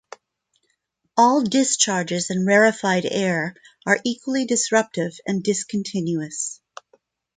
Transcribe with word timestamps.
All 1.15 1.43
discharges 1.43 2.31
in 2.31 2.43
rarefied 2.43 3.05
air 3.05 3.53
are 3.85 3.99
equally 4.03 4.45
disruptive 4.45 5.15
and 5.27 5.43
discontinuous. 5.43 6.59